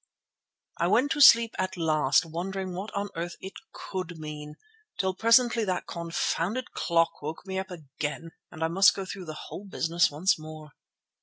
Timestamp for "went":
0.87-1.11